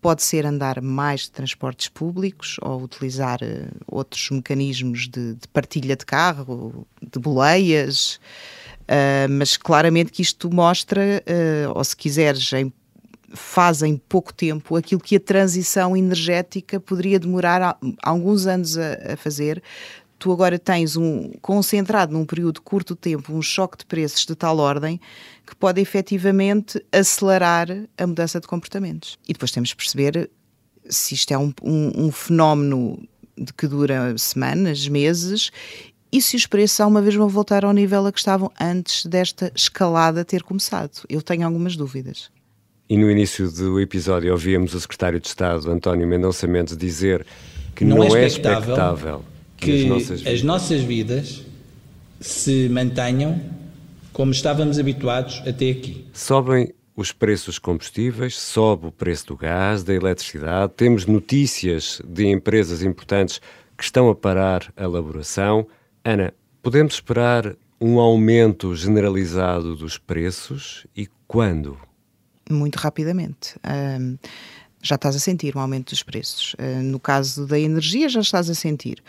Pode 0.00 0.22
ser 0.22 0.46
andar 0.46 0.80
mais 0.80 1.22
de 1.22 1.32
transportes 1.32 1.88
públicos 1.88 2.56
ou 2.62 2.82
utilizar 2.82 3.40
uh, 3.42 3.68
outros 3.86 4.30
mecanismos 4.30 5.08
de, 5.08 5.34
de, 5.34 5.48
partilha 5.48 5.96
de 5.96 6.06
carro, 6.06 6.86
de 7.02 7.18
boleias. 7.18 8.20
Uh, 8.82 9.28
mas 9.28 9.56
claramente 9.56 10.12
que 10.12 10.22
isto 10.22 10.52
mostra, 10.54 11.22
uh, 11.26 11.76
ou 11.76 11.84
se 11.84 11.96
quiseres, 11.96 12.52
em 12.52 12.72
faz 13.34 13.82
em 13.82 13.96
pouco 13.96 14.32
tempo 14.32 14.76
aquilo 14.76 15.00
que 15.00 15.16
a 15.16 15.20
transição 15.20 15.96
energética 15.96 16.80
poderia 16.80 17.18
demorar 17.18 17.78
alguns 18.02 18.46
anos 18.46 18.78
a, 18.78 19.12
a 19.12 19.16
fazer. 19.16 19.62
Tu 20.18 20.32
agora 20.32 20.58
tens 20.58 20.96
um 20.96 21.30
concentrado 21.40 22.12
num 22.12 22.24
período 22.24 22.60
curto 22.60 22.94
de 22.94 23.00
tempo 23.00 23.32
um 23.32 23.40
choque 23.40 23.78
de 23.78 23.86
preços 23.86 24.26
de 24.26 24.34
tal 24.34 24.58
ordem 24.58 25.00
que 25.46 25.54
pode 25.54 25.80
efetivamente 25.80 26.84
acelerar 26.90 27.68
a 27.96 28.06
mudança 28.06 28.40
de 28.40 28.46
comportamentos. 28.46 29.16
E 29.28 29.32
depois 29.32 29.52
temos 29.52 29.68
de 29.68 29.76
perceber 29.76 30.28
se 30.88 31.14
isto 31.14 31.32
é 31.32 31.38
um, 31.38 31.52
um, 31.62 32.06
um 32.06 32.12
fenómeno 32.12 33.00
de 33.36 33.52
que 33.52 33.68
dura 33.68 34.16
semanas, 34.18 34.88
meses, 34.88 35.52
e 36.10 36.20
se 36.20 36.34
os 36.34 36.46
preços 36.46 36.80
alguma 36.80 37.00
vez 37.00 37.14
vão 37.14 37.28
voltar 37.28 37.64
ao 37.64 37.72
nível 37.72 38.06
a 38.06 38.12
que 38.12 38.18
estavam 38.18 38.50
antes 38.60 39.06
desta 39.06 39.52
escalada 39.54 40.24
ter 40.24 40.42
começado. 40.42 41.02
Eu 41.08 41.22
tenho 41.22 41.46
algumas 41.46 41.76
dúvidas. 41.76 42.30
E 42.88 42.96
no 42.96 43.10
início 43.10 43.50
do 43.52 43.78
episódio 43.78 44.32
ouvíamos 44.32 44.74
o 44.74 44.80
secretário 44.80 45.20
de 45.20 45.28
Estado, 45.28 45.70
António 45.70 46.08
Mendonça 46.08 46.46
Mendes, 46.46 46.76
dizer 46.76 47.24
que 47.76 47.84
não, 47.84 47.98
não 47.98 48.16
é, 48.16 48.26
expectável, 48.26 48.56
é 48.56 48.62
expectável 48.62 49.24
que, 49.58 49.82
as 49.82 49.88
nossas, 49.88 50.26
as 50.26 50.42
nossas 50.42 50.80
vidas 50.82 51.44
se 52.20 52.68
mantenham 52.68 53.40
como 54.12 54.32
estávamos 54.32 54.78
habituados 54.78 55.42
até 55.46 55.70
aqui. 55.70 56.06
Sobem 56.12 56.72
os 56.96 57.12
preços 57.12 57.46
dos 57.46 57.58
combustíveis, 57.58 58.36
sobe 58.36 58.86
o 58.86 58.92
preço 58.92 59.26
do 59.28 59.36
gás, 59.36 59.84
da 59.84 59.94
eletricidade, 59.94 60.72
temos 60.76 61.06
notícias 61.06 62.00
de 62.04 62.26
empresas 62.26 62.82
importantes 62.82 63.40
que 63.76 63.84
estão 63.84 64.08
a 64.08 64.14
parar 64.14 64.72
a 64.76 64.82
elaboração. 64.82 65.66
Ana, 66.04 66.34
podemos 66.60 66.94
esperar 66.94 67.54
um 67.80 68.00
aumento 68.00 68.74
generalizado 68.74 69.76
dos 69.76 69.98
preços 69.98 70.86
e 70.96 71.08
quando? 71.28 71.78
muito 72.50 72.76
rapidamente. 72.76 73.56
Um, 73.66 74.18
já 74.82 74.94
estás 74.94 75.16
a 75.16 75.18
sentir 75.18 75.56
um 75.56 75.60
aumento 75.60 75.90
dos 75.90 76.02
preços. 76.02 76.54
Uh, 76.54 76.82
no 76.82 77.00
caso 77.00 77.46
da 77.46 77.58
energia, 77.58 78.08
já 78.08 78.20
estás 78.20 78.48
a 78.48 78.54
sentir. 78.54 79.02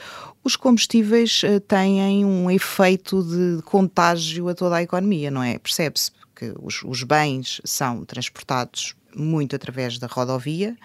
Os 0.43 0.55
combustíveis 0.55 1.41
uh, 1.43 1.59
têm 1.59 2.25
um 2.25 2.49
efeito 2.49 3.23
de 3.23 3.61
contágio 3.63 4.49
a 4.49 4.55
toda 4.55 4.77
a 4.77 4.83
economia, 4.83 5.29
não 5.29 5.43
é? 5.43 5.57
Percebe-se 5.57 6.11
porque 6.11 6.53
os, 6.61 6.81
os 6.83 7.03
bens 7.03 7.61
são 7.63 8.05
transportados 8.05 8.95
muito 9.15 9.55
através 9.55 9.97
da 9.97 10.07
rodovia 10.07 10.75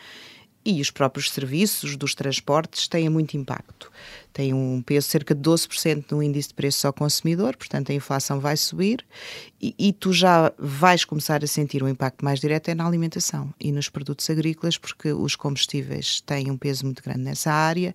e 0.64 0.80
os 0.80 0.90
próprios 0.90 1.30
serviços 1.30 1.96
dos 1.96 2.14
transportes 2.14 2.88
têm 2.88 3.08
muito 3.08 3.36
impacto. 3.36 3.90
Tem 4.34 4.52
um 4.52 4.82
peso 4.82 5.06
cerca 5.08 5.32
de 5.32 5.40
12% 5.40 6.06
no 6.10 6.20
índice 6.20 6.48
de 6.48 6.54
preços 6.54 6.84
ao 6.84 6.92
consumidor, 6.92 7.56
portanto 7.56 7.92
a 7.92 7.94
inflação 7.94 8.40
vai 8.40 8.56
subir 8.56 9.06
e, 9.62 9.74
e, 9.78 9.92
tu 9.92 10.12
já 10.12 10.52
vais 10.58 11.04
começar 11.04 11.42
a 11.44 11.46
sentir 11.46 11.84
o 11.84 11.88
impacto 11.88 12.24
mais 12.24 12.40
direto 12.40 12.68
é 12.68 12.74
na 12.74 12.84
alimentação 12.84 13.54
e 13.58 13.70
nos 13.70 13.88
produtos 13.88 14.28
agrícolas, 14.28 14.76
porque 14.76 15.12
os 15.12 15.36
combustíveis 15.36 16.20
têm 16.20 16.50
um 16.50 16.56
peso 16.56 16.84
muito 16.84 17.00
grande 17.00 17.20
nessa 17.20 17.52
área 17.52 17.94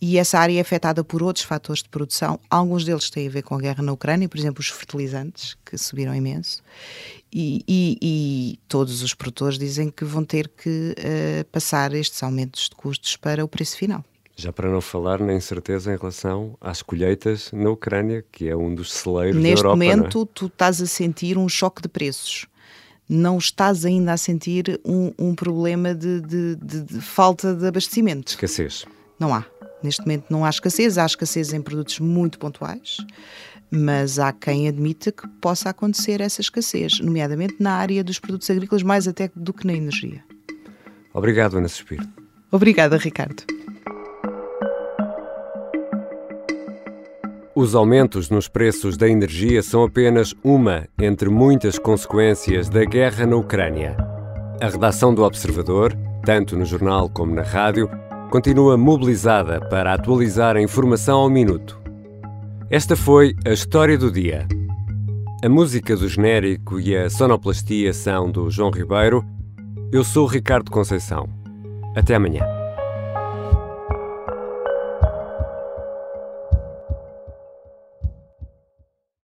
e 0.00 0.18
essa 0.18 0.38
área 0.38 0.56
é 0.56 0.60
afetada 0.60 1.02
por 1.02 1.20
outros 1.20 1.44
fatores 1.44 1.82
de 1.82 1.88
produção. 1.88 2.38
Alguns 2.48 2.84
deles 2.84 3.10
têm 3.10 3.26
a 3.26 3.30
ver 3.30 3.42
com 3.42 3.56
a 3.56 3.60
guerra 3.60 3.82
na 3.82 3.92
Ucrânia, 3.92 4.28
por 4.28 4.38
exemplo, 4.38 4.60
os 4.60 4.68
fertilizantes, 4.68 5.56
que 5.66 5.76
subiram 5.76 6.14
imenso, 6.14 6.62
e, 7.32 7.64
e, 7.66 7.98
e, 8.00 8.60
todos 8.68 9.02
os 9.02 9.14
produtores 9.14 9.58
dizem 9.58 9.90
que 9.90 10.04
vão 10.04 10.24
ter 10.24 10.48
que 10.48 10.94
uh, 10.96 11.44
passar 11.50 11.92
estes 11.92 12.22
aumentos 12.22 12.68
de 12.68 12.76
custos 12.76 13.16
para 13.16 13.44
o 13.44 13.48
preço 13.48 13.76
final. 13.76 14.04
Já 14.34 14.52
para 14.52 14.70
não 14.70 14.80
falar 14.80 15.20
na 15.20 15.34
incerteza 15.34 15.92
em 15.92 15.96
relação 15.96 16.56
às 16.60 16.82
colheitas 16.82 17.50
na 17.52 17.70
Ucrânia, 17.70 18.24
que 18.32 18.48
é 18.48 18.56
um 18.56 18.74
dos 18.74 18.92
celeiros 18.92 19.40
Neste 19.40 19.62
da 19.62 19.68
Europa. 19.68 19.76
Neste 19.76 19.96
momento, 19.96 20.22
é? 20.22 20.28
tu 20.34 20.46
estás 20.46 20.80
a 20.80 20.86
sentir 20.86 21.36
um 21.36 21.48
choque 21.48 21.82
de 21.82 21.88
preços. 21.88 22.46
Não 23.08 23.36
estás 23.36 23.84
ainda 23.84 24.12
a 24.12 24.16
sentir 24.16 24.80
um, 24.84 25.12
um 25.18 25.34
problema 25.34 25.94
de, 25.94 26.20
de, 26.20 26.56
de, 26.56 26.82
de 26.82 27.00
falta 27.00 27.54
de 27.54 27.66
abastecimento. 27.66 28.30
Escassez. 28.30 28.86
Não 29.18 29.34
há. 29.34 29.44
Neste 29.82 30.00
momento 30.02 30.26
não 30.30 30.44
há 30.44 30.48
escassez, 30.48 30.96
há 30.96 31.04
escassez 31.04 31.52
em 31.52 31.60
produtos 31.60 31.98
muito 31.98 32.38
pontuais 32.38 32.98
mas 33.74 34.18
há 34.18 34.30
quem 34.34 34.68
admita 34.68 35.10
que 35.10 35.26
possa 35.40 35.70
acontecer 35.70 36.20
essa 36.20 36.42
escassez, 36.42 37.00
nomeadamente 37.00 37.56
na 37.58 37.72
área 37.72 38.04
dos 38.04 38.18
produtos 38.18 38.50
agrícolas, 38.50 38.82
mais 38.82 39.08
até 39.08 39.30
do 39.34 39.54
que 39.54 39.66
na 39.66 39.72
energia. 39.72 40.22
Obrigado, 41.14 41.56
Ana 41.56 41.68
Suspiro. 41.68 42.06
Obrigada, 42.50 42.98
Ricardo. 42.98 43.42
Os 47.54 47.74
aumentos 47.74 48.30
nos 48.30 48.48
preços 48.48 48.96
da 48.96 49.06
energia 49.06 49.62
são 49.62 49.84
apenas 49.84 50.34
uma 50.42 50.88
entre 50.98 51.28
muitas 51.28 51.78
consequências 51.78 52.70
da 52.70 52.82
guerra 52.82 53.26
na 53.26 53.36
Ucrânia. 53.36 53.94
A 54.58 54.68
redação 54.68 55.14
do 55.14 55.22
Observador, 55.22 55.94
tanto 56.24 56.56
no 56.56 56.64
jornal 56.64 57.10
como 57.10 57.34
na 57.34 57.42
rádio, 57.42 57.90
continua 58.30 58.78
mobilizada 58.78 59.60
para 59.68 59.92
atualizar 59.92 60.56
a 60.56 60.62
informação 60.62 61.20
ao 61.20 61.28
minuto. 61.28 61.78
Esta 62.70 62.96
foi 62.96 63.34
a 63.44 63.50
história 63.50 63.98
do 63.98 64.10
dia. 64.10 64.46
A 65.44 65.48
música 65.48 65.94
do 65.94 66.08
genérico 66.08 66.80
e 66.80 66.96
a 66.96 67.10
sonoplastia 67.10 67.92
são 67.92 68.30
do 68.30 68.50
João 68.50 68.70
Ribeiro. 68.70 69.22
Eu 69.92 70.02
sou 70.04 70.24
Ricardo 70.24 70.70
Conceição. 70.70 71.28
Até 71.94 72.14
amanhã. 72.14 72.61